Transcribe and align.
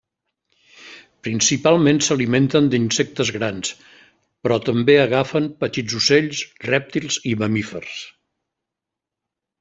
Principalment 1.25 1.99
s'alimenten 2.05 2.69
d'insectes 2.73 3.31
grans, 3.35 3.69
però 4.47 4.57
també 4.69 4.95
agafen 5.01 5.49
petits 5.65 5.97
ocells, 5.99 6.41
rèptils 6.69 7.19
i 7.33 7.35
mamífers. 7.43 7.99